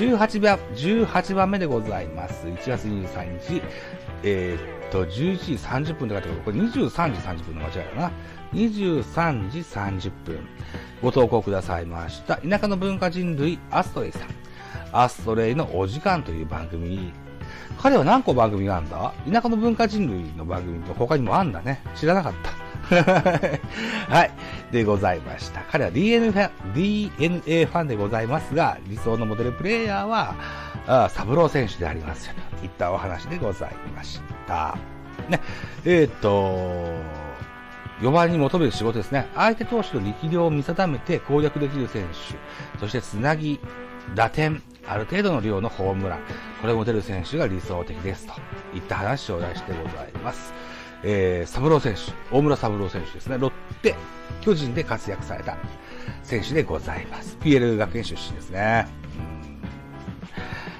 [0.00, 2.46] 18番、18番目でございます。
[2.46, 3.62] 1月23日、
[4.22, 5.52] えーっと、11時
[5.92, 8.12] 30分って書いてあるこれ23時30分の間違いだな。
[8.54, 10.38] 23時30分。
[11.02, 12.38] ご投稿くださいました。
[12.38, 14.22] 田舎の文化人類、アストレイさん。
[14.92, 17.12] アストレイのお時間という番組。
[17.78, 19.12] 彼は何個番組があるんだ？
[19.30, 21.82] 田舎の文化人類の番組と他にもあんだね。
[21.94, 22.69] 知らなかった。
[24.08, 24.30] はい。
[24.72, 25.62] でございました。
[25.70, 30.34] 彼は DNA ファン、DNA ファンでございますが、理想のモデルプレイヤーは、
[30.86, 32.34] あサブロー選手でありますよ。
[32.58, 34.76] といったお話でございました。
[35.28, 35.40] ね。
[35.84, 36.94] えっ、と、
[38.00, 39.28] 4番に求める仕事ですね。
[39.34, 42.04] 相手投手の力量を見定めて攻略できる選
[42.74, 42.78] 手。
[42.80, 43.60] そしてつなぎ、
[44.14, 46.20] 打点、ある程度の量のホームラン。
[46.60, 48.26] これを持てる選手が理想的です。
[48.26, 48.32] と
[48.74, 50.52] いった話を出してございます。
[51.02, 53.38] えー、サブロー選手、大村サブロー選手ですね。
[53.38, 53.94] ロッテ、
[54.40, 55.56] 巨人で活躍された
[56.22, 57.36] 選手でございます。
[57.40, 58.86] PL 学園出身ですね。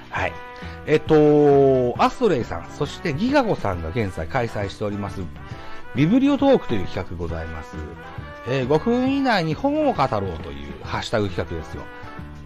[0.09, 0.33] はい。
[0.85, 5.21] えっと、アストレイさん、そしてギガゴさんが現在開催しております、
[5.95, 7.75] ビブリオトークという企画ございます。
[8.47, 11.83] えー5分以内に本を語ろうというハッシュタグ企画ですよ。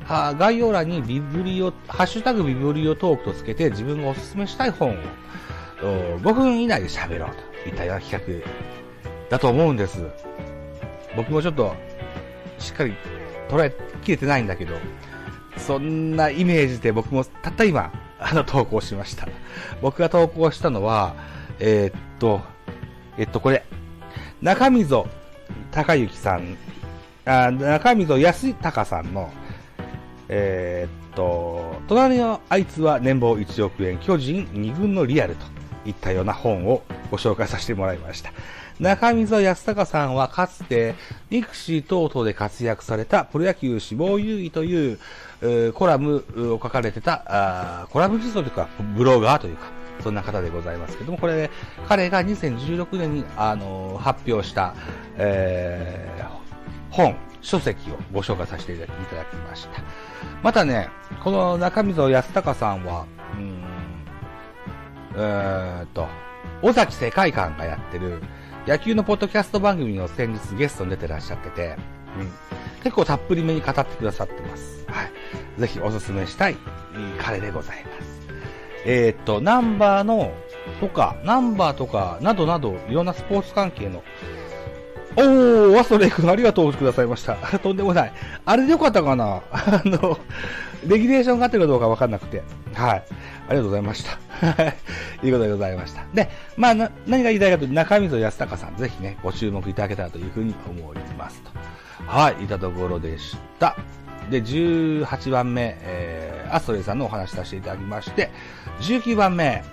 [0.05, 4.93] は概要欄にビブリオ、ハッシュタグビブリオトークとつけて自分がおすすめしたい本を
[5.81, 10.05] 5分以内で喋ろうといたような企画だと思うんです。
[11.15, 11.75] 僕もちょっと
[12.59, 12.93] しっかり
[13.49, 14.75] 捉えきれてないんだけど、
[15.57, 19.27] そんなイメージで僕もたった今、あの投稿しました。
[19.81, 21.15] 僕が投稿したのは、
[21.59, 22.41] えーっと、
[23.17, 23.65] えっとこれ、
[24.41, 25.07] 中溝
[25.71, 26.57] 隆之さん、
[27.25, 29.31] あ中溝康隆さんの、
[30.29, 35.45] えーっと、隣のあいつは年俸1億円、巨人2軍のリアルと
[35.85, 38.31] いったような本をご紹介させてもらいました。
[38.79, 40.95] 中溝康隆さんはかつて、
[41.29, 44.99] 育士等々で活躍されたプロ野球志望優位という、
[45.41, 49.67] えーコラムを書かれてた、あコラム実装というか、ブロガーというか、
[50.03, 51.49] そんな方でございますけども、これ、
[51.87, 54.73] 彼が2016年に、あのー発表した、
[55.17, 56.45] えー
[56.91, 59.81] 本、書籍をご紹介させていただきました。
[60.41, 60.89] またね、
[61.23, 66.07] この中溝康隆さんは、うん、ーっと、
[66.61, 68.21] 尾崎世界観がやってる
[68.67, 71.77] 野球のポッドキャスト番組の先日ゲストに出てらっしゃってて、
[72.19, 72.31] うん、
[72.83, 74.85] 結構たっぷりめに語ってくださってます。
[74.87, 75.11] はい。
[75.59, 76.57] ぜひおすすめしたい
[77.19, 78.15] 彼でございます。
[78.85, 80.31] えーっと、ナンバーの、
[80.79, 84.03] とか、ナンバーとか、などなど、いろんなスポーツ関係の、
[85.17, 87.35] おー、ワストレイ君ありがとうくださいました。
[87.59, 88.13] とんでもない。
[88.45, 89.41] あれでよかったかな？
[89.51, 90.19] あの、
[90.85, 92.43] レギュレーションがあってるかどうかわかんなくて。
[92.73, 93.03] はい。
[93.47, 94.19] ありがとうございました。
[94.47, 94.63] は
[95.23, 95.27] い。
[95.27, 96.03] いうことでございました。
[96.13, 101.51] で、まあ、な何が言いたいかというと、中溝康隆さん、ぜひね、ご注目いただけたらというふうに思いますと。
[102.07, 103.75] はい、いたところでした。
[104.29, 108.31] で、18番目、えー、アストレイさんのお話しさせていただきまして、
[108.81, 109.63] 19番目、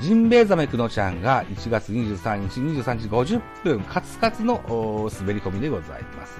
[0.00, 4.62] ジンベエザメクノちゃんが1月23日23時50分、カツカツの
[5.12, 6.38] 滑り込みでございます。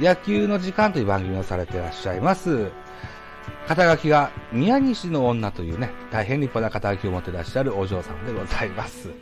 [0.00, 2.70] 野球の時間という番組をされていらっしゃいます。
[3.68, 9.10] 肩書きが宮西の女というね、大変立派な肩書きを持ってらっしゃるお嬢さんでございます。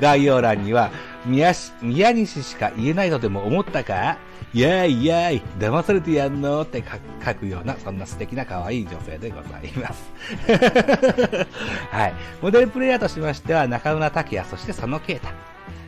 [0.00, 0.90] 概要欄には、
[1.24, 4.18] 宮し宮西しか言えないとでも思ったか？
[4.54, 6.62] やーいやーい、騙されてやんの？
[6.62, 10.10] って書く書くような、そんな素敵な可愛い女性でございます。
[11.90, 12.14] はい。
[12.42, 15.28] モデルプレイヤーとしましては、中村拓也、そして佐野啓太。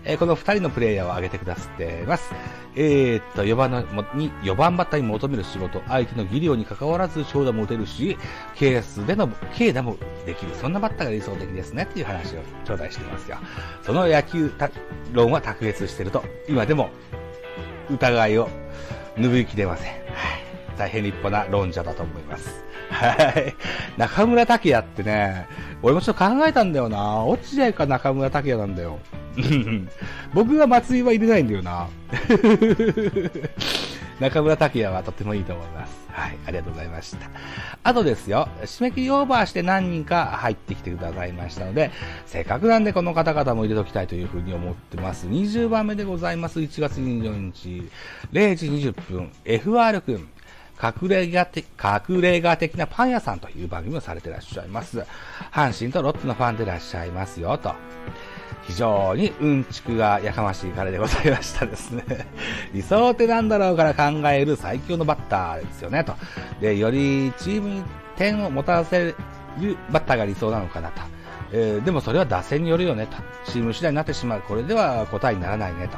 [0.08, 2.32] えーこの二人のプレイヤーを挙げてくださっています。
[2.74, 3.82] えーっと、4番の
[4.14, 8.16] に、4番バッターに求める仕事、相手の技量に関わらず長打も打てるし、
[8.54, 10.54] ケースでの、軽打もできる。
[10.54, 11.86] そんなバッターが理想的ですね。
[11.90, 13.36] っていう話を頂戴していますよ。
[13.82, 14.50] その野球
[15.12, 16.88] 論は卓越していると、今でも
[17.90, 18.48] 疑いを
[19.18, 19.92] 拭いきれません。
[19.92, 20.02] はい。
[20.78, 22.64] 大変立派な論者だと思います。
[22.90, 23.54] はい。
[23.98, 25.46] 中村拓也ってね、
[25.82, 27.24] 俺もちょっと考えたんだよな。
[27.26, 29.00] 落合か中村拓也なんだよ。
[30.34, 31.88] 僕は松井は入れないんだよな。
[34.20, 36.08] 中村拓也はとてもいいと思います。
[36.10, 37.30] はい、ありがとうございました。
[37.84, 41.92] あとですよ、締め切りオーバーして何人か入ってきてくださいましたので、
[42.26, 45.28] せっかくなんでこの方々も入れときたいというふうに思ってます。
[45.28, 46.58] 20番目でございます。
[46.58, 47.88] 1月24日、
[48.32, 50.28] 0時20分、FR 君。
[50.80, 55.04] 隠れ家的、隠れ家的なパン屋さんという番組をされていらっしゃいます。
[55.52, 57.74] 阪神とロッテのファンでいらっしゃいますよ、と。
[58.68, 62.04] 非常にうんちくがやかましい彼でございましたですね。
[62.74, 66.14] 理想ってなんだろうから考える最強のバッターですよね、と。
[66.60, 67.82] で、よりチームに
[68.16, 68.98] 点を持たせ
[69.58, 71.00] るバッターが理想なのかなと。
[71.50, 73.16] えーでもそれは打線によるよねと。
[73.50, 74.42] チーム次第になってしまう。
[74.42, 75.96] これでは答えにならないねと。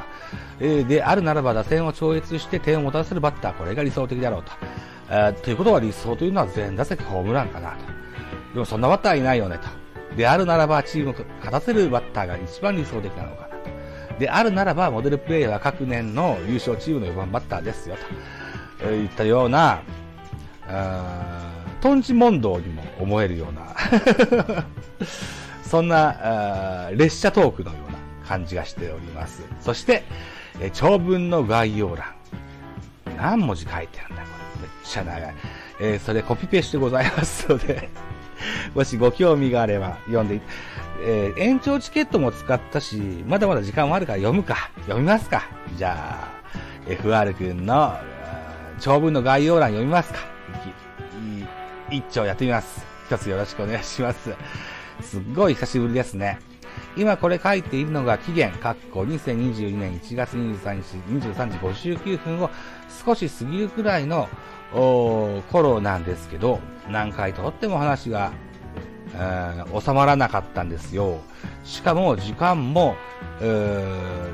[0.61, 4.51] えーで、あるならば打線を超越して点を持たせるバッター、これが理想的だろうと。
[5.09, 7.75] えー、ということは理想というのは全打席ホームランかなと。
[8.53, 9.67] でもそんなバッターいないよねと。
[10.15, 13.51] であるならばチームを勝たせるバッターが一番理想的なのかな。
[14.19, 18.01] であるならばモデルプレイヤーは各年の優勝チームの4番バッターですよと。
[18.83, 19.81] えー、いったような、
[21.81, 23.75] トンチ問答にも思えるような
[25.63, 27.97] そんな列車トークのような
[28.27, 29.43] 感じがしております。
[29.59, 30.03] そして、
[30.59, 32.05] え長文の概要欄。
[33.17, 34.29] 何文字書いてあるんだ、こ
[34.61, 34.61] れ。
[34.61, 35.35] めっちゃ長い。
[35.79, 37.89] えー、それコピペしてございますので
[38.75, 40.41] もしご興味があれば読んで、
[41.03, 42.97] えー、延長チケットも使ったし、
[43.27, 44.69] まだまだ時間もあるから読むか。
[44.81, 45.43] 読みますか。
[45.77, 46.29] じゃ
[46.87, 47.97] あ、FR 君の
[48.79, 50.19] 長文の概要欄読みますか。
[51.91, 52.85] 一丁やってみます。
[53.07, 54.33] 一つよろしくお願いします。
[55.01, 56.39] すっごい久しぶりですね。
[56.95, 60.97] 今これ書いているのが期限、括弧2022年1月23日
[61.27, 62.49] 23時59分を
[63.05, 64.29] 少し過ぎるくらいの
[64.71, 66.59] 頃なんですけど、
[66.89, 68.31] 何回とっても話が、
[69.15, 71.19] えー、収まらなかったんですよ。
[71.63, 72.95] しかも時間も、
[73.41, 74.33] えー、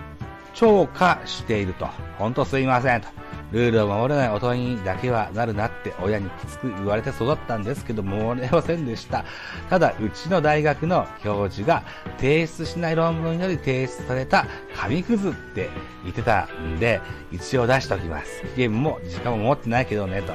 [0.54, 1.88] 超過していると。
[2.18, 3.08] ほんとすいませんと。
[3.52, 9.24] ルールを守れない大人にだけはなるなって親にきつく言われて育ったんですけど、守れませんでした。
[9.70, 11.84] ただ、うちの大学の教授が
[12.18, 14.46] 提出しない論文より提出された
[14.76, 15.70] 紙くずって
[16.04, 17.02] 言ってたんで、
[17.32, 18.44] 一応出しておきます。
[18.56, 20.34] ゲームも時間も持ってないけどね、と。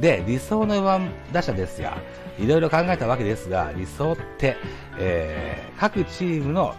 [0.00, 1.90] で、理想の4番打者ですよ。
[2.38, 4.56] いろいろ考えたわけですが、理想って、
[4.98, 6.74] えー、各チームの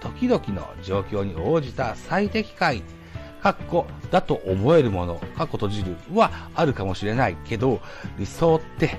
[0.00, 2.82] 時々の状況に応じた最適解
[3.42, 7.80] かっこだと思えるもの、かっこ閉じるはあるかもしれないけど、
[8.18, 8.98] 理想って、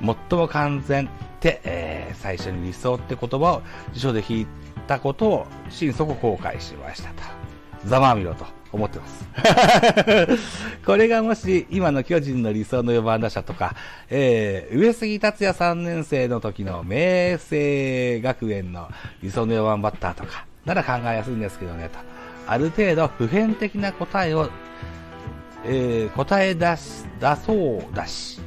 [0.00, 1.08] 最も完全っ
[1.40, 3.62] て、えー、最初に理想って言葉を
[3.92, 4.46] 辞書で引い
[4.86, 7.22] たことを心底後悔しましたと。
[7.84, 9.26] ざまあみろと思ってます。
[10.84, 13.74] これがもし今の巨人の理想の4番打者とか、
[14.10, 18.88] えー、上杉達也3年生の時の明星学園の
[19.22, 22.15] 理想の4番バッターとか、なら考えやすいんですけどね、と。
[22.46, 24.48] ある程度普遍的な答えを、
[25.64, 28.40] えー、答え出し、出そうだし、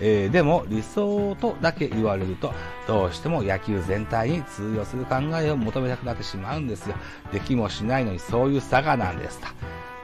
[0.00, 2.52] えー、でも理想とだけ言われると、
[2.86, 6.96] どうしても野球全体に通用する考えを求めたくなってしまうんですよ。
[7.32, 9.46] できもしないのにそういう差がなんですと。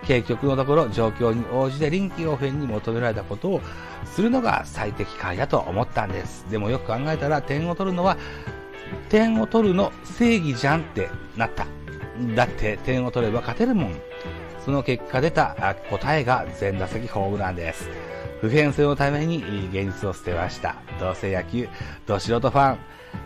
[0.07, 3.61] 結局のところ状況に応じて臨機応変に求められたことを
[4.05, 6.47] するのが最適解だと思ったんです。
[6.51, 8.17] でもよく考えたら点を取るのは、
[9.09, 11.67] 点を取るの正義じゃんってなった。
[12.35, 13.95] だって点を取れば勝てるもん。
[14.65, 17.89] その結果出た答えが全打席ホームランです。
[18.41, 19.39] 普遍性のために
[19.73, 20.77] 現実を捨てました。
[21.01, 21.69] どうせ野球、
[22.07, 22.79] ど素人ファン、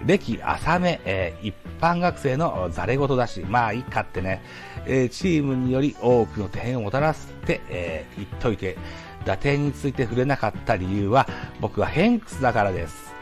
[0.05, 4.43] 歴浅め、えー、一般学生のザレ事だし、まあいいかってね、
[4.87, 8.77] えー、チームにより多くの点をもたらすって、えー、言っといて、
[9.25, 11.29] 打点について触れなかった理由は、
[11.61, 13.15] 僕はヘンクスだからです。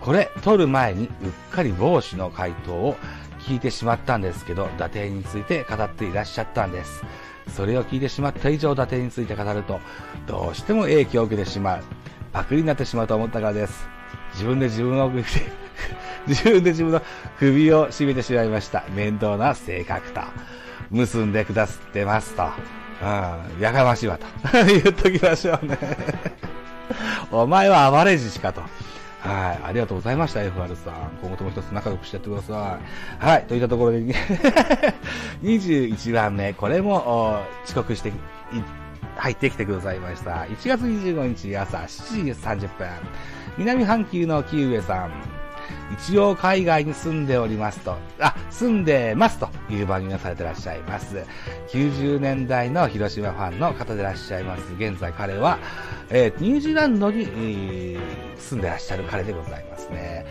[0.00, 1.10] これ、取る前にうっ
[1.50, 2.96] かり帽子の回答を
[3.46, 7.02] 聞いてしまったんですけど、打点について語っていらっしゃったんです。
[7.54, 9.80] それを聞いてしまった以上、打点について語ると、
[10.26, 11.82] どうしても影響を受けてしまう。
[12.32, 13.86] パクリになってしまうと思ったからです。
[14.32, 15.10] 自分で自分を
[16.26, 17.02] 自分で自分の
[17.38, 18.84] 首を絞めてしまいました。
[18.94, 20.20] 面倒な性格と。
[20.90, 22.44] 結んでくださってますと。
[23.02, 24.26] うん、やかましいわと。
[24.66, 25.78] 言っときましょうね。
[27.30, 28.62] お前は暴れじしかと。
[29.24, 29.60] はい。
[29.64, 31.18] ありがとうございました、FR さん。
[31.22, 32.78] 今後とも一つ仲良くしてやってくださ
[33.22, 33.26] い。
[33.26, 33.44] はい。
[33.46, 34.00] といったところで、
[35.42, 36.52] 21番目。
[36.52, 38.12] これも、遅刻して、
[39.16, 40.44] 入ってきてくださいました。
[40.44, 42.88] 1月25日朝7時30分。
[43.56, 45.33] 南半球の木上さん。
[45.92, 51.24] 一応海外に住んでおりますと、あ、住んでますという番組をされてらっしゃいます。
[51.68, 54.62] 90年代の広島ファンの方でいらっしゃいます。
[54.78, 55.58] 現在彼は、
[56.10, 57.98] えー、ニュージーランドに、えー、
[58.38, 60.26] 住んでらっしゃる彼でございますね。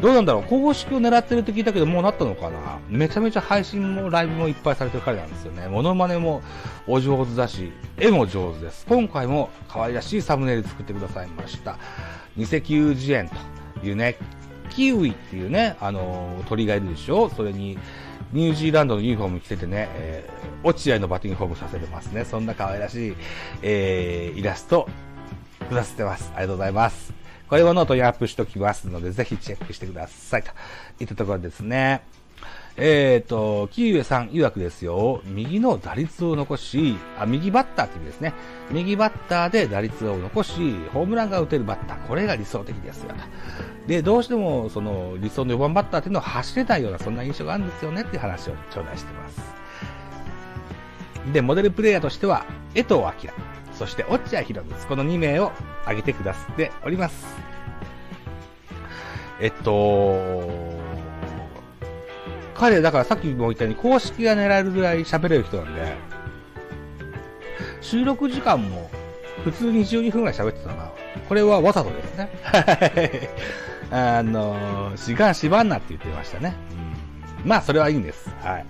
[0.00, 5.68] どうなんだろう公式を狙ってるって聞いたけど、もうなったのかなめちゃめちゃ配信もライブもいっぱいされてる彼なんですよね。
[5.68, 6.42] モノマネも
[6.86, 8.86] お上手だし、絵も上手です。
[8.88, 11.78] 今回も可愛らしいサムネイル作ってくださいました。
[12.36, 14.16] ニセキュウジエンというね、
[14.74, 17.28] キウイっていうね、あの鳥がいるでしょ？
[17.30, 17.78] それに、
[18.32, 22.24] ニュージーランドのユニフォーム着ててね、えー、落合のバッティングフォームさせてますね。
[22.24, 23.14] そんな可愛らしい、
[23.62, 24.88] えー、イラスト、
[25.68, 26.32] くださってます。
[26.34, 27.12] ありがとうございます。
[27.48, 30.42] これもノートにアップしときますので、ぜひチェックしてください。
[30.42, 30.50] と
[31.00, 32.02] いったところですね。
[32.76, 38.32] えっ、ー、と、キーウェさん曰くですよ、右の打率を残し、あ、右バッターって意味ですね。
[38.70, 43.12] 右バッターで打率を残し、ホームランが打てるバッター、これが理想的ですよ。
[43.86, 49.40] で、どうしても、その、理想の4番バッターっていうのは走れないような、そんな印象があるんですよねっていう話を頂戴してます。
[51.32, 53.12] で、モデルプレイヤーとしては、江藤明、
[53.74, 55.52] そして落合博光、この2名を
[55.82, 57.52] 挙げてくださっております。
[59.40, 60.71] えっと、
[62.62, 65.96] 彼、だからさっきも言ったように公式が狙えるぐらい喋れる人なんで、
[67.80, 68.88] 収録時間も
[69.42, 70.88] 普通に12分ぐらい喋ってたな。
[71.28, 72.30] これはわざとですね。
[73.90, 76.54] あの、時間縛んなって言ってましたね。
[77.42, 78.30] うん、まあ、それはいいんです。
[78.44, 78.66] はい。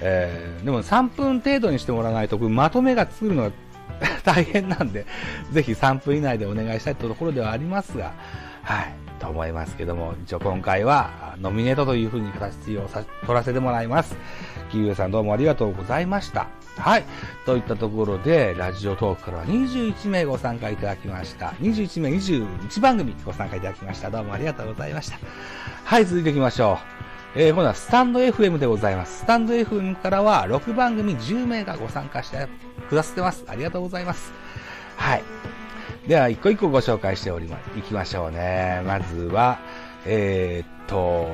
[0.00, 3.50] えー、でも3分程度にしてもらわないと、まとめが作るのが
[4.24, 5.04] 大変なんで、
[5.52, 8.14] ぜひ3分以内でお願いしたいところではありますが、
[8.62, 14.16] はい、と思いますけども、一応今回はノミネートというふうに形をさ取らせてもらいます。
[14.70, 16.48] キウエさんどうもありがとうございました。
[16.78, 17.04] はい。
[17.46, 21.48] といったところで、ラジオトークからは21名ご参加いただきました。
[21.60, 24.10] 21名21番組ご参加いただきました。
[24.10, 25.18] どうもありがとうございました。
[25.84, 26.96] はい、続いていきましょう。
[27.38, 29.18] えー、今度はスタンド FM でございます。
[29.18, 32.48] スタンド FM からは6番組10名がご参加して
[32.88, 33.44] くださってます。
[33.46, 34.32] ありがとうございます。
[34.96, 35.22] はい。
[36.06, 38.80] では、一個一個ご紹介しておりま、いきましょうね。
[38.86, 39.58] まずは、
[40.04, 41.26] えー、っと、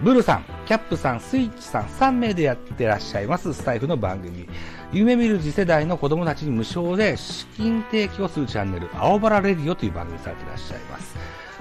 [0.00, 4.48] ブルさん、キャップさん、スイッチさん、3名でやってらっしゃいますスタイフの番組。
[4.92, 11.16] 夢見る次世代の子供たちに無償で資金提供するチャンネル、青バラレディオという番組されてらっしゃいます。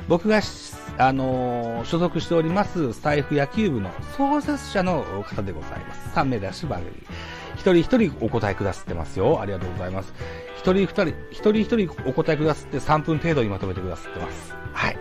[0.08, 0.42] 僕が、
[0.98, 6.10] あのー、所属しておりますスタイフ野球部の創設者の方でございます。
[6.16, 6.92] 3名でらっしゃる番組。
[7.72, 9.40] 人一人お答えくださってますよ。
[9.42, 10.14] ありがとうございます。
[10.58, 14.54] 一人二人、一人一人お答えくださって3分程度にまとめてくださってます。
[14.74, 14.98] はい。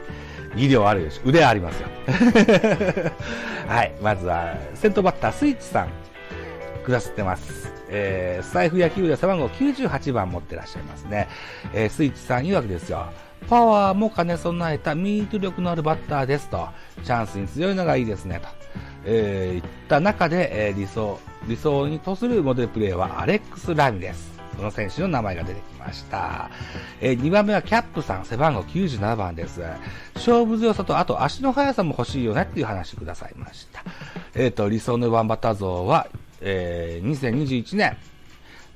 [0.56, 1.22] 技量あるでしょ。
[1.24, 1.88] 腕ありますよ。
[3.66, 3.94] はい。
[4.02, 5.88] まずは、先頭バッター、スイッチさん、
[6.82, 7.72] くださってます。
[7.88, 11.28] えー、財布野球で背番号98番持ってらっしゃいますね。
[11.72, 13.06] えー、スイッチさん曰くですよ。
[13.48, 16.68] パワーも兼ね備えたミート力のあるバッターですと。
[17.04, 18.48] チャンスに強いのがいいですねと。
[19.04, 24.32] えー、言った中で、えー、理想、理想にとするモデルプレーはアレックス・ラミです。
[24.56, 26.50] この選手の名前が出てきました。
[27.00, 29.60] えー、2番目はキャップさん、背番号97番です。
[30.14, 33.82] 勝負強さと、あと足の速さも欲しいよねっていう話くださいました。
[34.34, 36.06] えっ、ー、と、理想の4番バッター像は、
[36.40, 37.96] えー、2021年、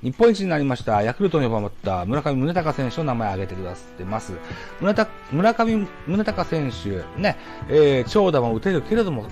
[0.03, 4.33] 日本一になりました、ヤクルトに4番バッター、村上宗隆選手の名前を挙げてくださってます。
[4.79, 7.37] 村田村上宗隆選手、ね、
[7.69, 9.27] えー、長打も打てるけれども、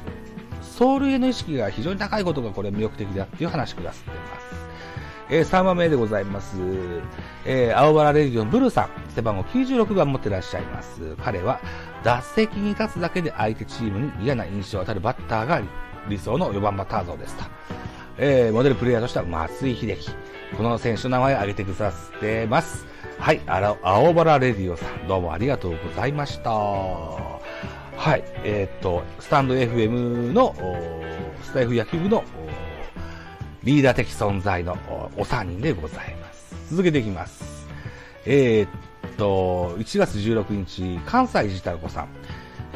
[0.77, 4.65] 走塁への意識が非常に高いことがこれ魅力的だっていう話くださっています。
[5.29, 6.58] えー、3番目でございます。
[7.46, 11.15] えー、青原レディオンブルーさん、背番号96番持ってらっしゃいます。
[11.24, 11.60] 彼は、
[12.03, 15.62] 打席に立つだけで相手チームに嫌な印象を与えるバッターが
[16.10, 17.44] 理想の4番バッター像ですと。
[18.17, 20.10] えー、モデルプレイヤーとしては松井秀喜。
[20.58, 22.86] この選手の名前を挙げてくださってます。
[23.17, 27.34] はい、あら、青原レディオさん、どうもありがとうございました。
[27.97, 30.55] はい、えー、っと、スタンド FM の、
[31.43, 32.23] スタイフ野球部の
[33.63, 34.73] リーダー的存在の
[35.17, 36.55] お3人でございます。
[36.69, 37.67] 続けていきます。
[38.25, 38.69] えー、っ
[39.17, 42.09] と、1月16日、関西ジタラコさん。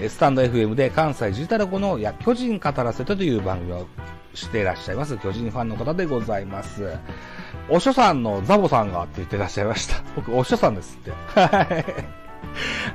[0.07, 3.87] スタンド FM で関西ジタラコのや巨人語らせてという番組を
[4.33, 5.17] していらっしゃいます。
[5.17, 6.97] 巨人ファンの方でございます。
[7.67, 10.01] お書さんのザボさんがって言ってらっしゃいました。
[10.15, 11.11] 僕、お書さんですって。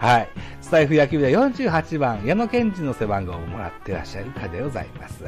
[0.00, 0.28] はい。
[0.64, 5.22] スタイフ野球部で48番、矢野健二の背番号をもらってらっしゃる方でございます。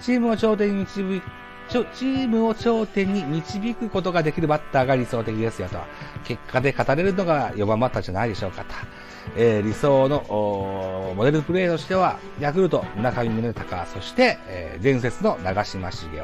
[0.00, 1.20] チームを頂点に導
[1.68, 5.78] チームを頂点に導くことができるバッターが理想的ですよと。
[6.24, 8.74] 結果で語れるのが4番バッターじゃないでしょうかと。
[9.36, 16.22] えー、理想のモデルプレーとしては、ヤクルト、村上宗隆、そして、えー、伝説の長嶋茂雄。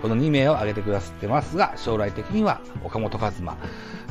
[0.00, 3.56] この2名を挙げてくださってますが、将来的には岡本和真。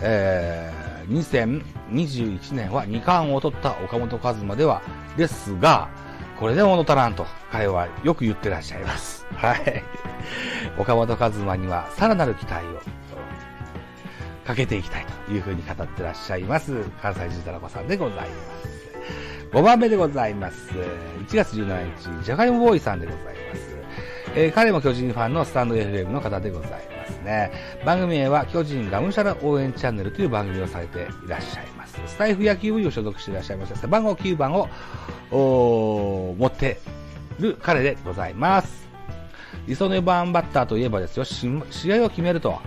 [0.02, 4.82] えー、2021年は2冠を取った岡本和真では、
[5.18, 5.90] ですが、
[6.40, 9.26] これで物足らんと、彼はよく言ってらっしゃいます。
[9.36, 9.84] はい。
[10.78, 12.82] 岡本和真にはさらなる期待を
[14.46, 18.84] かけていきたいというふうに語ってらっしゃいます、関西ジタラコさんでございます。
[19.52, 20.72] 5番目でございます。
[21.28, 23.74] 1月17日、ジャガイモボーイさんでございます。
[24.36, 27.52] えー、彼も巨人ファンのスタンド FM の方でございますね。
[27.86, 32.02] 番組名は巨人がむしゃら応援チャンネルという番組をされていらっしゃいます。
[32.08, 33.86] スタイフ野球部に所属していらっしゃいました背。
[33.86, 34.68] 番号9番を
[35.32, 36.80] 持って
[37.40, 38.90] る彼でございます。
[39.68, 42.60] 理想の4番バッターといえばですよ、試合を決めると、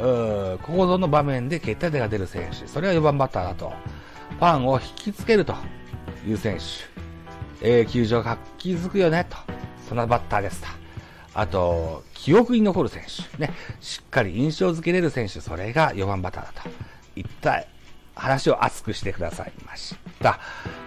[0.00, 3.72] ここぞの場面で決定打が出る選手、それは4番バッターだと、
[4.38, 5.54] ファンを引きつけると
[6.26, 9.36] いう選手、えー、球場が活気づくよねと、
[9.88, 10.68] そんなバッターですと。
[11.34, 16.68] あと、記憶に残る選手、ね、しっかり印象づけれる選手、それが4番バッターだと。
[17.16, 17.64] いった
[18.14, 20.38] 話を熱くしてくださいました。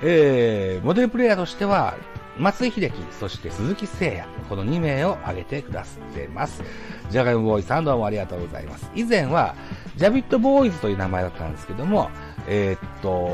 [0.01, 1.95] えー、モデルプレイヤーとしては、
[2.37, 6.63] 松井秀喜、そして鈴木誠也、この2名を挙げてくださっています。
[7.11, 8.89] ジャガイモボーイさんどうもありがとうございます。
[8.95, 9.55] 以前は、
[9.95, 12.09] ジャビットボーイズという名前だったんですけども、
[12.47, 13.31] えー、っと、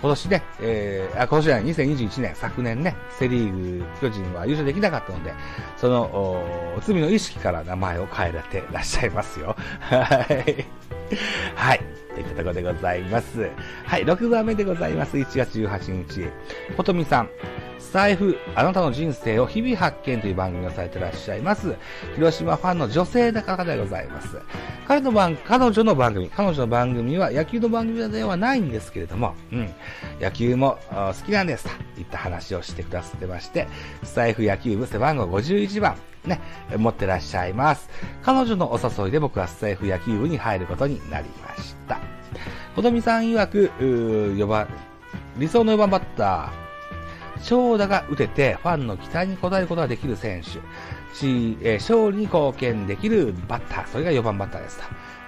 [0.00, 5.32] 今年ね、えー、あ、今年じゃない、2021年、昨年ね、セリーグ、巨人は優勝できなかったので、
[5.76, 6.42] その、
[6.84, 9.54] 罪の意識から名前を変えられてらっしゃいますよ。
[9.80, 10.66] はい。
[11.54, 11.80] はい。
[12.14, 13.48] といったところでございます。
[13.86, 15.16] はい、6番目でございます。
[15.16, 16.28] 1月18日。
[16.76, 17.30] ことみさん。
[17.90, 21.74] 財布、あなたの人生を日々発見という番組をされてらっしゃいます。
[22.14, 24.38] 広島ファンの女性の方でございます。
[24.86, 29.70] 彼の番、彼女の番組、彼女の番組は野球の番組ではないんですけれども、うん、
[30.20, 33.66] 野球も好きなんですといった話をしてくださってまして、
[34.02, 36.40] 財布野球部背番号51番、ね、
[36.76, 37.90] 持ってらっしゃいます。
[38.22, 41.98] 彼女のお誘いで僕は財布野球部に入ることになりました。
[42.74, 44.66] 子供さん曰く、4番、
[45.36, 46.62] 理想の4番バッター、
[47.42, 50.50] 長打が打てて、ファンの期待に応えることができる選手。
[51.14, 53.88] し、えー、勝利に貢献できるバッター。
[53.88, 54.84] それが4番バッターですと。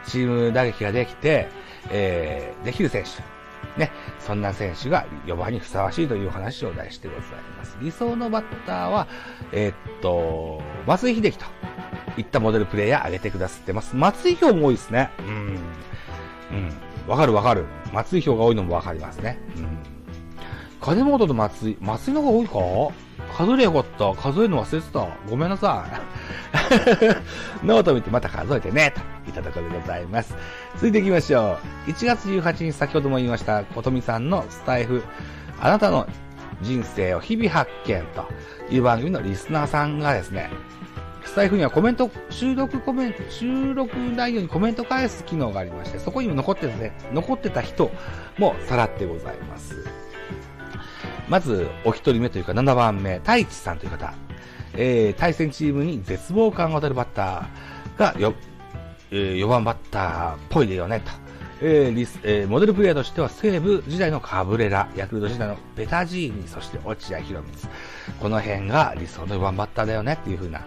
[0.06, 1.48] チーム打撃ができて、
[1.90, 3.80] えー、できる選手。
[3.80, 3.90] ね。
[4.20, 7.22] そんな選手が4番にふさわしいという話を題してござい
[7.58, 7.76] ます。
[7.80, 9.06] 理想のバッターは、
[9.52, 11.44] えー、っと、松井秀喜と
[12.16, 13.96] いったモデルプレイヤー挙げてくださってます。
[13.96, 15.10] 松井票も多いですね。
[15.20, 15.58] うん。
[16.52, 16.72] うん。
[17.08, 17.66] わかるわかる。
[17.92, 19.38] 松井票が多いのもわかりますね。
[19.56, 19.93] うん。
[20.84, 23.38] 金本と松井、松井の方が多いか？
[23.38, 24.14] 数えりゃよかった。
[24.14, 25.08] 数えるの忘れてた。
[25.30, 25.86] ごめんなさ
[27.64, 27.64] い。
[27.64, 28.92] ノート見てまた数えてね、
[29.24, 30.36] といったところでございます。
[30.74, 31.90] 続いていきましょう。
[31.90, 35.02] 1月18日、先ほども言いました、ことみさんのスタイフ、
[35.58, 36.06] あなたの
[36.60, 38.28] 人生を日々発見と
[38.70, 40.50] いう番組のリスナーさんがですね、
[41.24, 47.90] スタイフにはコメント、収録コメント、収録内容にコメント返す機能がありまして、そこにも残ってたね、残ってた人
[48.36, 50.04] もさらってございます。
[51.28, 54.12] まず、お一人目というか7番目、太一さんという方。
[54.76, 58.34] えー、対戦チームに絶望感を与えるバッターがよ、
[59.10, 61.24] えー、4番バッターっぽいでよね、と。
[61.62, 67.44] えーリスえー、モデルプレイヤーとしては西武時代のカブレラ、ヤクルト時代のベタジーニ、そして落合博満。
[68.20, 70.60] この辺が理想の4番バッターだよねっていう風な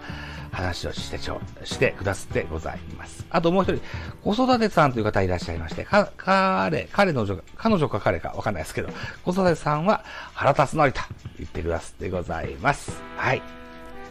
[0.58, 3.24] 話をしてちょ、してくださってございます。
[3.30, 3.80] あともう一人、
[4.24, 8.88] 子育てさんという方いらっしゃいまして、か、彼、彼の女、彼女か彼かわかんないですけど、
[9.24, 11.00] 子育てさんは腹立つのりと
[11.38, 13.00] 言ってくださってございます。
[13.16, 13.42] はい。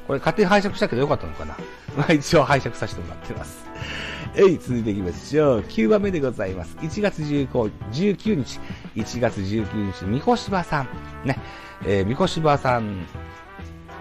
[0.07, 1.57] これ勝手に拝借したけどよかったのかな
[1.97, 3.67] まあ一応拝借させてもらってます。
[4.35, 5.59] えい、続いていきましょう。
[5.61, 6.77] 9番目でございます。
[6.77, 8.59] 1月19 19日、
[8.95, 10.87] 1月19日、三越場さん。
[11.25, 11.37] ね。
[11.85, 13.05] えー、三越場さん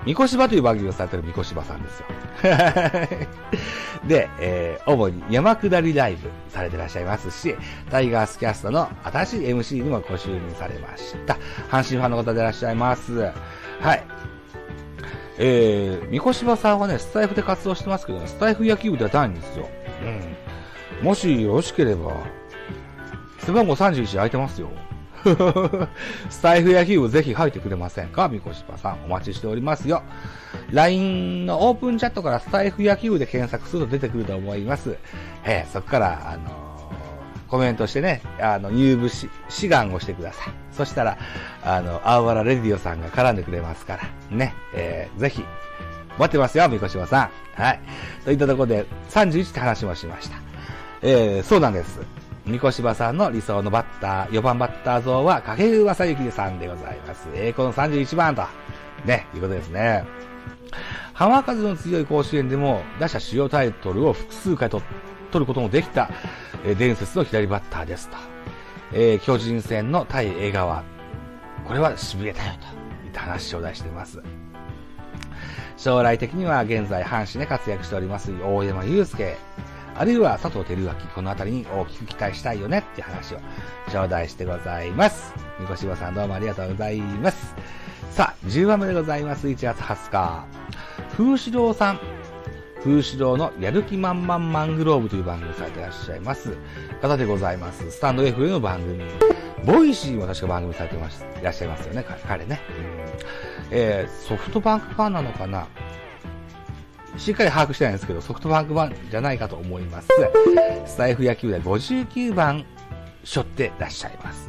[0.06, 2.06] みこしばという番組をされてるみこしばさんですよ。
[4.06, 7.56] で、えー、主に山下りライブされてらっしゃいますし、
[7.90, 11.36] タイガースキャストの新しい MC にもご就任されました。
[11.68, 13.32] 阪神ファンの方でいらっしゃいます。
[13.80, 14.04] はい。
[15.38, 19.68] えー、みこしばさんはね、スタイフで活動してますけど、ね、スタイフ野球部ではないんですよ。
[21.00, 21.04] うん。
[21.04, 22.12] もしよろしければ、
[23.40, 24.70] 背番号31空いてますよ。
[26.30, 28.28] スタイフ野球部ぜひ入ってくれませんか？
[28.28, 30.02] みこしばさん、お待ちしておりますよ。
[30.70, 34.96] LINE のオープンチャットからスタイフ野球部で検索すると出てくると思います。
[35.44, 40.52] えー、そこから、あのー、コメントしてね、あの、入部し、志願をしてください。
[40.72, 41.18] そしたら、
[41.62, 45.44] あの、青原レディオさんが絡んでくれますから、ね、えー、ぜひ、
[46.18, 47.62] 待ってますよ、みこしばさん。
[47.62, 47.80] はい。
[48.24, 50.36] といったところで、31って話もしました。
[51.02, 52.00] えー、そうなんです。
[52.46, 57.28] 三越場さんの理想のバッター、4番バッター像は、掛布正幸さんでございます。
[57.34, 58.42] 栄光の31番と、
[59.04, 60.04] ね、いうことですね。
[61.12, 64.80] 浜風の強い甲子園でも、打者主要タイトルを複数回と
[65.32, 66.08] 取ることもできた、
[66.64, 68.16] えー、伝説の左バッターですと。
[68.92, 70.84] えー、巨人戦の対江川。
[71.66, 74.22] これは痺れたよと、いった話を題しています。
[75.76, 79.36] 将来的には現在阪神で活躍しております大山祐介
[79.98, 83.38] あるいは佐藤輝明、このあたりに大きく期待したいよねっていう話を
[83.90, 85.32] 頂戴してございます。
[85.58, 87.54] みこしばさんどうもありがとうございます。
[88.10, 89.48] さあ、10番目でございます。
[89.48, 90.44] 1月20日。
[91.16, 92.00] 風志郎さん。
[92.84, 96.56] 風志郎のやる気満々マングローブという番組をされていらっしゃいます。
[97.00, 97.90] 方でございます。
[97.90, 99.02] スタンド FM の番組。
[99.64, 102.60] ボイシーも確か番組されてますいらっしゃいますよね、彼ね。
[102.78, 103.06] うん
[103.70, 105.66] えー、ソフトバンクファンなのかな？
[107.16, 110.08] しっかり把握してないんですけど、ソフトバンクファンじゃないかと思います。
[110.86, 112.64] スタイフ野球で59番
[113.24, 114.48] 背負ってらっしゃいます。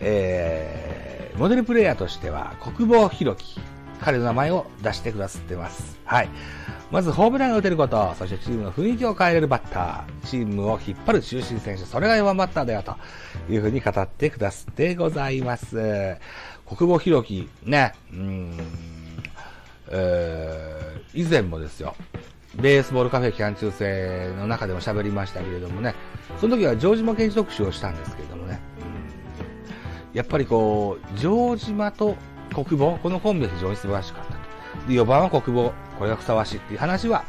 [0.00, 3.60] えー、モデルプレイヤーとしては、小久保裕紀。
[4.00, 5.98] 彼の名前を出してくださってます。
[6.04, 6.28] はい。
[6.90, 12.96] まず、ホームランが打てること、そしてチームの雰囲気を変えれるバッター、チームを引っ張る中心選手、それが4番バッターだよ、と
[13.50, 16.18] いうふうに語ってくださってございます。
[16.66, 18.58] 国防弘樹、ね、うん、
[19.90, 21.94] えー、以前もですよ、
[22.56, 25.94] ベースボールカフェ期間中制の中でも喋りましたけれどもね、
[26.40, 28.60] その時はジョージ・マケンジ特集をしたんですけれどもね、
[30.12, 32.16] やっぱりこう、城島と
[32.54, 34.38] 小久保、このコンビは非常に素晴らしかったと。
[34.88, 37.24] で、4番は小久保、これがふさわしいっていう話は、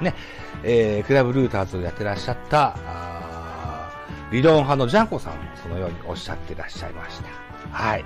[0.00, 0.14] ね、
[0.62, 3.90] えー、クラブルーターズをやってらっしゃった、あ
[4.30, 7.28] 理論派のジャンコさんもそのようにおっしゃってらっしゃいました。
[7.70, 8.04] はい。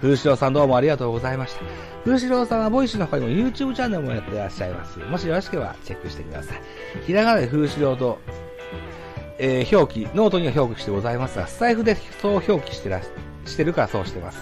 [0.00, 1.60] 風志郎さんどうもありがとうございました。
[2.04, 4.98] 風志郎さんはボイシーの他にも YouTube チャンネルもやってらっしゃいます。
[4.98, 6.60] もしよろしければチェックしてください。
[7.06, 8.18] ひらがなで風志郎と、
[9.38, 13.00] えー、表記、ノートには表記してございますが、スタイフでそう表記してら、
[13.44, 14.38] してるからそうしてます。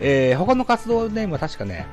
[0.00, 1.86] えー、他の活動ネームは確かね、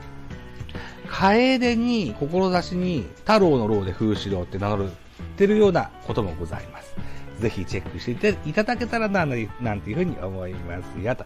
[1.07, 6.95] 楓に、志に、太郎の郎で楓志郎って名乗るってるようなこともございます。
[7.39, 11.25] ぜひチェックしていただけたらな、なんていうふうに思いますよ、と。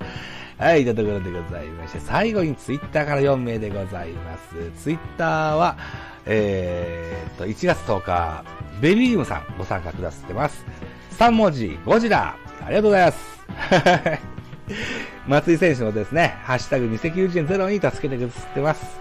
[0.57, 4.71] はい、というところでございまして、最後にツイッターから4名でございます。
[4.81, 5.77] ツイッターは、
[6.25, 8.43] えー、っと、1月10日、
[8.81, 10.65] ベビームさんご参加くださってます。
[11.17, 12.35] 3文字、ゴジラ。
[12.65, 14.19] ありがとうございます。
[15.27, 18.99] 松井選手のですね、ハッシュタグ2090に助けてくださってます。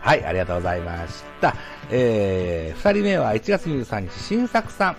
[0.00, 1.54] はい、ありがとうございました。
[1.90, 4.96] えー、二人目は1月23日、新作さん。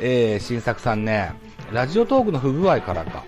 [0.00, 1.32] えー、新作さんね、
[1.72, 3.24] ラジオトークの不具合からか、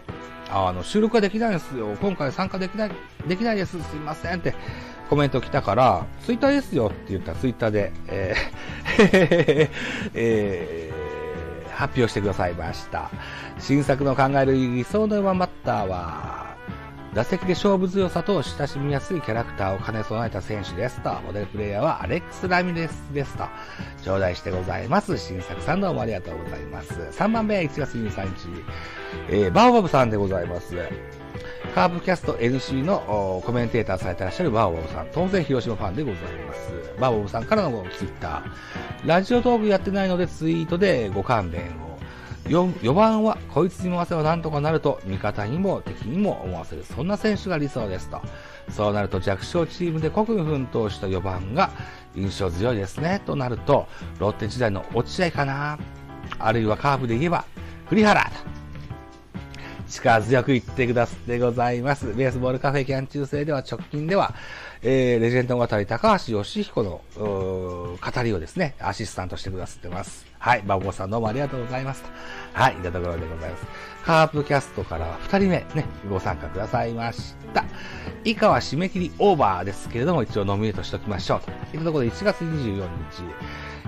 [0.51, 1.97] あの、収録ができないんですよ。
[2.01, 2.91] 今回参加できない、
[3.27, 3.73] できないです。
[3.83, 4.55] すいませんって
[5.09, 9.71] コメント来たから、ツイッターですよって言ったらツイッターで、えー
[10.15, 13.11] えー、発表してくださいました。
[13.59, 16.46] 新作の考える理想の4番バッターは、
[17.17, 23.45] 打席で勝負強さと親しみやすいキャラクターを兼ね備えた選手ですと、モデルプレイヤーはアレックス・ラミレスですと、
[24.05, 25.17] 頂戴してございます。
[25.17, 26.93] 新作さんどうもありがとうございます。
[26.93, 28.49] 3番目1月23日、
[29.31, 30.75] えー、バオバブさんでございます。
[31.75, 36.71] カープキャスト NC のコメンテーターされてらっしゃるバオバブさん、当然広島ファンでございます。
[37.01, 41.86] バオバブさんからのツイッター、ラジオトークやってないのでツイートでご関連を
[42.49, 48.21] 4, 番は、こいつに回せばなんとかなると、味方にも敵にも思わせる、そんな選手が理想ですと。
[48.71, 51.71] そうなると弱小チームで国務奮闘した4番が
[52.17, 53.21] 印象強いですね。
[53.27, 53.87] となると、
[54.19, 55.79] ロッテ時代の落合かな。
[56.39, 57.45] あるいはカーブで言えば、
[57.89, 58.31] 栗原と。
[59.89, 62.13] 力強く言ってくださってございます。
[62.13, 64.35] ベースボールカフェキャン中世では直近では、
[64.83, 70.27] えー、レジェンド語り高橋義彦の、語りをですね、アシスタントしてくださってます。
[70.47, 72.05] はい、バボさんどうもありがとうございます。
[72.53, 73.67] はい、いたところでございます。
[74.05, 77.65] カープキャストからは2人目ね、ご参加くださいました。
[78.23, 81.41] 以下は締め切りオーバーですけれども、一応ノミネートしておきましょう。
[81.73, 82.89] というところで1月24日、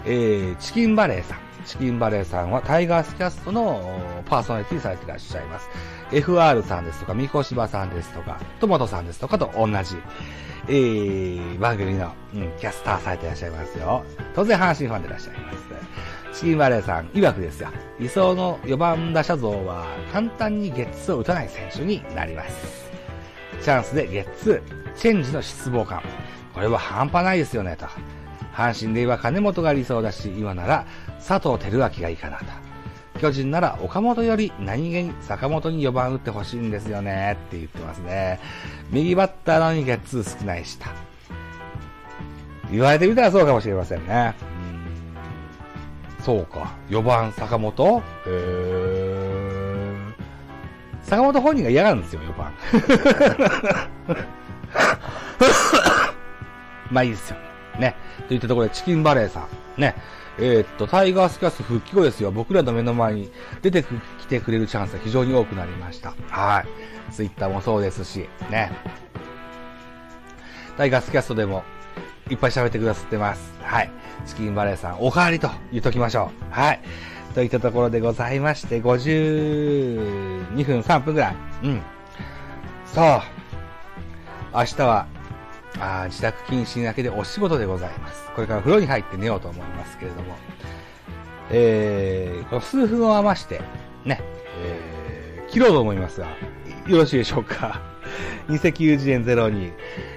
[0.04, 1.38] えー、チキンバレーさん。
[1.64, 3.80] チキンバレーさんはタイガースキャストの
[4.26, 5.68] パーソナリティされていらっしゃいます。
[6.10, 9.96] FR さんですとか、ミコシバさんですとか、トマトさんですとかと同じ、
[10.66, 14.04] えー、番組の、うん、キャスターされていらっしゃいますよ。
[14.34, 15.68] 当然阪神ファンでいらっしゃいます。
[16.32, 17.68] チキンバレさん、曰くですよ。
[17.98, 22.90] 理想の4番打者像は、簡単にゲッツを打たない選手になります。
[23.62, 24.62] チャンスでゲッツ、
[24.96, 26.02] チェンジの失望感。
[26.54, 27.86] これは半端ないですよね、と。
[28.54, 30.86] 阪神で言えば金本が理想だし、今なら
[31.26, 32.44] 佐藤輝明がいいかなと。
[33.20, 38.38] 巨人なら岡本より何気に坂本に4番打ってほしいんですよねって言ってますね。
[38.90, 40.90] 右バッターなのにゲッツー少ないした。
[42.70, 44.34] 言われてみたらそうかもしれませんね。
[44.72, 44.77] うん
[46.20, 46.74] そうか。
[46.88, 48.02] 4番坂本？
[48.26, 49.08] へー。
[51.02, 52.52] 坂本本人が嫌がるんですよ、4番。
[56.90, 57.36] まあいいですよ。
[57.78, 57.96] ね。
[58.28, 59.80] といったところでチキンバレーさん。
[59.80, 59.94] ね。
[60.40, 62.30] えー、っと、タイガースキャスト復帰後ですよ。
[62.30, 63.84] 僕らの目の前に出て
[64.20, 66.14] きてくれるチャンスが非常に多くなりました。
[66.30, 67.12] はい。
[67.12, 68.70] ツイッターもそうですし、ね。
[70.76, 71.64] タイガースキャストでも
[72.30, 73.52] いっぱい喋ってくださってます。
[73.62, 73.90] はい。
[74.26, 76.54] チキンバレーさん、おかわりと言っときましょう。
[76.54, 76.80] はい。
[77.34, 81.36] といったところでございまして、52分3分ぐらい。
[81.64, 81.82] うん。
[82.86, 83.20] そう。
[84.54, 85.06] 明日は
[85.80, 88.30] あ自宅謹慎明けでお仕事でございます。
[88.34, 90.36] これから風呂に入って寝ようと思いますけれども、
[91.50, 93.60] えー、この数分を余して、
[94.04, 94.20] ね、
[94.60, 96.26] えー、切ろうと思いますが、
[96.86, 97.80] よろしいでしょうか。
[98.48, 99.72] 二石油円ゼロに、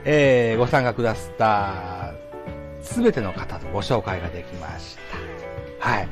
[0.05, 2.13] えー、ご参加くださった
[2.81, 4.97] すべての方とご紹介ができまし
[5.79, 5.89] た。
[5.89, 6.07] はい。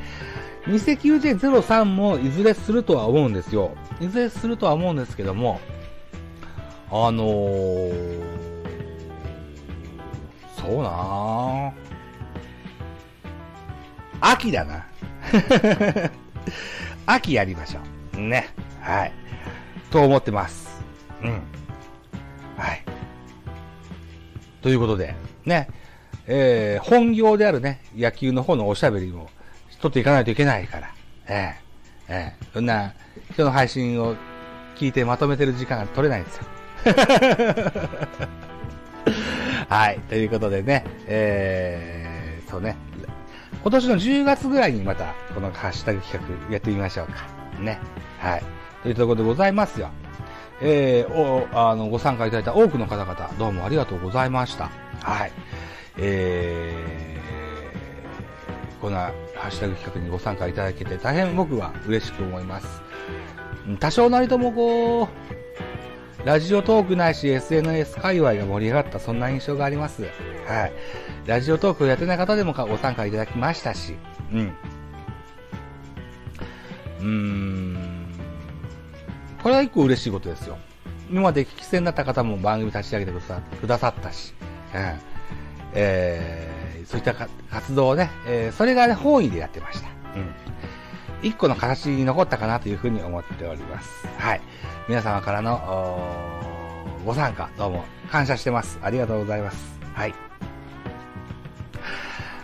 [0.66, 3.74] 二石油円ゼロ3もいずれするとは思うんですよ。
[4.00, 5.60] いずれするとは思うんですけども、
[6.90, 8.22] あのー、
[10.56, 11.72] そうな
[14.20, 14.86] 秋だな。
[17.06, 17.80] 秋やりましょ
[18.16, 18.20] う。
[18.20, 18.48] ね。
[18.80, 19.12] はい。
[19.90, 20.82] と思ってます。
[21.22, 21.42] うん。
[24.62, 25.68] ということで、ね。
[26.26, 29.30] えー、本業であるね、野球の方のおしゃべりも
[29.80, 30.94] 取っていかないといけないから。
[31.28, 31.60] ええ
[32.12, 32.92] ええそんな
[33.32, 34.16] 人の配信を
[34.76, 36.44] 聞いてまとめてる時間が取れないんですよ。
[39.68, 40.00] はい。
[40.08, 42.76] ということでね、えー、そうね。
[43.62, 47.26] 今年の10月ぐらいにまた、このハッシュタグ企画やってみましょうか。
[47.60, 47.78] ね。
[48.18, 48.42] はい。
[48.82, 49.90] というところでございますよ。
[50.62, 54.70] えー、お、あの、ご参加いただいた多くの方々、どうもありがとうございました。
[55.02, 55.32] はい。
[55.98, 62.82] えー、こんなハッシュタグ企画にご参加いただけて大変僕は嬉しく思います。
[63.78, 65.08] 多少なりともこう、
[66.24, 70.02] ラジオトークないし SNS 界隈が盛り上がったそんな印象があります。
[70.46, 70.72] はい。
[71.26, 73.94] ラジオトークをやってない方でもご参加いただきましたし、
[74.32, 74.52] うん。
[77.00, 77.99] うーん。
[79.42, 80.58] これは一個嬉しいことですよ。
[81.10, 84.34] 今まで聞き戦だった方も番組立ち上げてくださったし、
[84.74, 85.00] うん。
[85.72, 89.88] えー、そういった活動をね、えー、それが、ね、本意でやってました。
[90.16, 91.28] うん。
[91.28, 94.06] 一個の形に残ったかなというふうに思っております。
[94.18, 94.40] はい。
[94.88, 95.60] 皆様からの、
[97.04, 98.78] ご参加、どうも感謝してます。
[98.82, 99.80] ありがとうございます。
[99.94, 100.14] はい。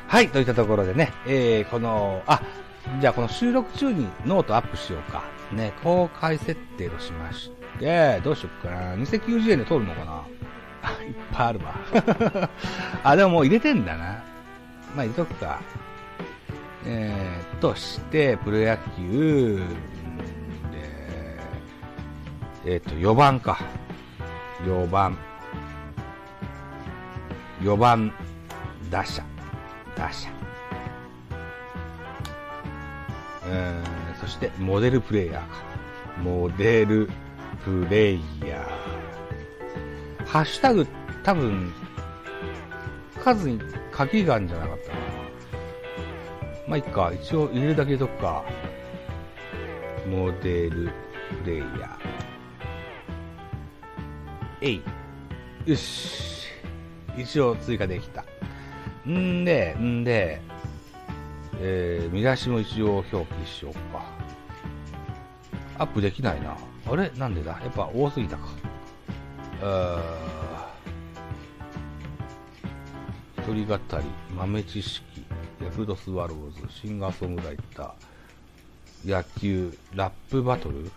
[0.09, 2.40] はい、といったところでね、えー、この、あ、
[3.00, 5.36] じゃあこの収録中にノートアップしようか。
[5.52, 8.94] ね、公開設定としまして、どうしよっかな。
[8.96, 10.24] 2090円で通るのかな、
[11.04, 12.50] いっぱいあるわ。
[13.04, 14.22] あ、でももう入れてんだな。
[14.94, 15.61] まあ入れとくか。
[16.88, 19.61] えー、として、プロ野球、
[22.64, 23.59] で、えっ、と、4番か。
[24.64, 25.16] 4番。
[27.61, 28.12] 4番、
[28.90, 29.22] 打者。
[29.96, 30.28] 打者。
[33.48, 33.82] うん、
[34.20, 35.48] そして、モデルプレイヤーか。
[36.22, 37.11] モデル
[37.64, 40.26] プレイヤー。
[40.26, 40.87] ハッシュタグ、
[41.22, 41.72] 多分、
[43.22, 43.61] 数に
[43.92, 45.02] 鍵があるんじゃなかったかな。
[46.68, 47.12] まあ、いっか。
[47.12, 48.44] 一応入れるだけ入れとか。
[50.09, 50.90] モデル
[51.44, 51.96] プレイヤー。
[54.62, 54.83] えい。
[55.66, 56.46] よし。
[57.16, 58.24] 一応追加できた。
[59.09, 60.40] んで、んで、
[61.59, 64.05] えー、見出しも一応表記しようか。
[65.79, 66.57] アップできないな。
[66.87, 67.11] あれ？
[67.16, 67.53] なんでだ？
[67.62, 68.49] やっぱ多すぎたか。
[69.62, 70.73] あ
[73.38, 73.81] 一人語り、
[74.37, 75.25] 豆知識、
[75.62, 80.90] ヤクルトスワローズ、シンガーソングライター、野球、ラップバトル？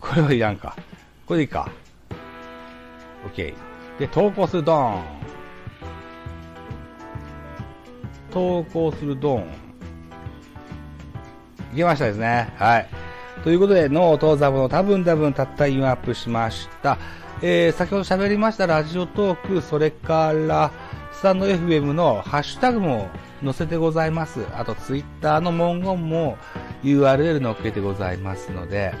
[0.00, 0.76] これはいらんか。
[1.26, 1.70] これでいいか。
[3.26, 3.54] OK。
[3.98, 5.04] で、投稿するドーン。
[8.32, 9.44] 投稿するドーン。
[11.72, 12.52] いけましたですね。
[12.56, 12.88] はい。
[13.44, 16.98] ということで、ノートザブの多分多分たった今アップしました。
[17.42, 20.70] えー、先ほど喋りましたラジオトーク、それから、
[21.12, 23.08] スタンド FM のハッシュタグも
[23.42, 24.46] 載せてございます。
[24.54, 26.36] あと、ツイッターの文言も
[26.82, 28.94] URL 載っけてございますので、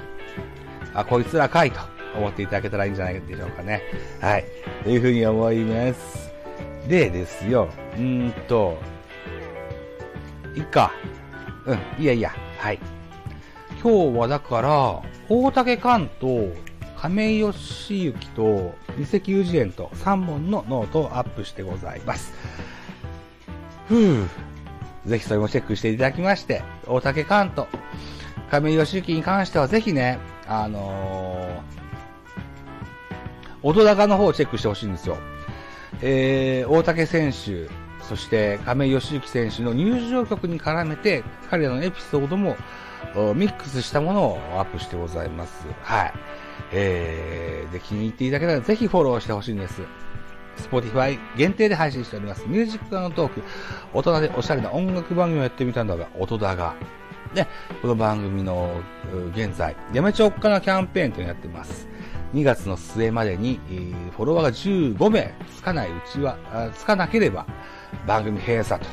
[0.94, 1.80] あ、こいつらかいと
[2.16, 3.82] 思っていただけたらいいんじゃないでしょうかね。
[4.20, 4.44] はい。
[4.82, 6.32] というふうに思います。
[6.88, 8.76] でですよ、うんと、
[10.54, 10.92] いいか。
[11.66, 12.78] うん、いやいや、はい。
[13.82, 16.52] 今日はだから、大竹寛と
[16.96, 22.32] 亀井善行とニセキュウジエンと3本のノートをアップしてございます。
[23.88, 24.28] ふぅ。
[25.06, 27.66] ぜひそれもチェックしていただきまして、大竹関と
[28.50, 35.16] 亀井義行に関してはぜひね、あのー、音高の方をチェックしてほしいんですよ。
[36.02, 37.68] えー、大竹選手、
[38.08, 42.56] そして亀井義行選手の入場曲に絡めて、彼らのエピソードも
[43.34, 45.66] ミックスしたものをアップしてございます。
[45.82, 46.12] はい。
[46.72, 49.82] えー、で、気に入っていただけたらぜひフォローしてほしいんです。
[50.56, 52.44] Spotify 限定で配信しております。
[52.46, 53.42] ミュージックのトーク、
[53.92, 56.74] 大人でおしゃれな音楽番組をやってみたんだが、音だが。
[57.34, 57.46] で、
[57.80, 58.80] この番組の
[59.34, 61.88] 現在、やめちゃおっかなキャンペーンというのをやってます。
[62.34, 63.60] 2月の末までに、
[64.16, 66.36] フォロワーが15名つかないうちは、
[66.74, 67.46] つかなければ
[68.06, 68.88] 番組閉鎖と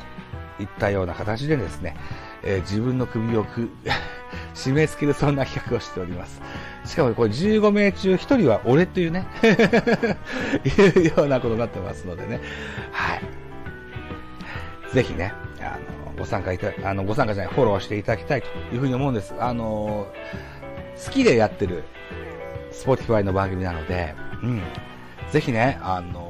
[0.62, 1.96] いったような形でですね、
[2.44, 3.70] えー、自分の首をく
[4.54, 6.42] 締め付けるそんな企画をしております。
[6.86, 12.40] しかもこれ15名中1人は俺というね いうようなことになってますのでね。
[12.92, 13.50] はい。
[14.94, 19.34] ぜひね、あの、ご参加いた、あの、ご参加じゃない、フォローしていただきたいというふうに思うんです。
[19.40, 20.08] あの、
[21.06, 21.84] 好きでやってる、
[22.72, 24.62] Spotify の番組なので、うん。
[25.32, 26.29] ぜひね、あの、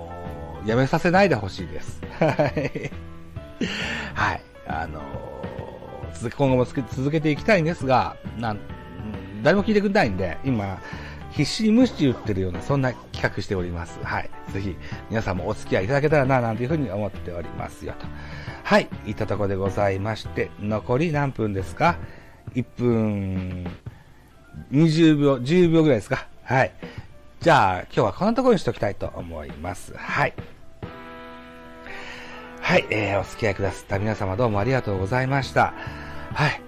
[0.65, 2.01] やめさせないでほしいです。
[2.19, 2.91] はい。
[4.13, 4.41] はい。
[4.67, 5.01] あの、
[6.37, 8.59] 今後も続けていきたいんですが、なん、
[9.41, 10.79] 誰も聞いてくれないんで、今、
[11.31, 13.99] 必死に無視打ってるような、そんな企画しております。
[14.03, 14.29] はい。
[14.51, 14.75] ぜひ、
[15.09, 18.05] 皆さんもお付き合いいただけたらな、なんていうふうに思っておりますよ、と。
[18.63, 18.89] はい。
[19.05, 21.97] いったところでございまして、残り何分ですか
[22.55, 23.65] ?1 分
[24.71, 26.27] 20秒、10秒ぐらいですか？
[26.43, 26.71] はい。
[27.41, 29.93] じゃあ、今日はこんなところにしておきたいと思います。
[29.95, 30.33] はい。
[32.61, 35.73] はい、えー、お付き合いくださった皆様どうもありがとうございました。
[36.33, 36.61] はい。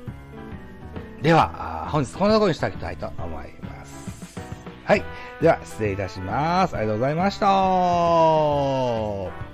[1.21, 4.39] では、本日こんなところにしておきたいと思います。
[4.85, 5.03] はい。
[5.41, 6.77] では、失礼いたします。
[6.77, 9.50] ありがとうございました。